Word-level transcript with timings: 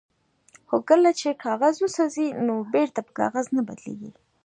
هو 0.69 0.77
کله 0.89 1.09
چې 1.19 1.39
کاغذ 1.45 1.75
وسوځي 1.79 2.27
نو 2.47 2.55
بیرته 2.73 2.99
په 3.07 3.11
کاغذ 3.19 3.45
نه 3.55 3.61
بدلیږي 3.67 4.11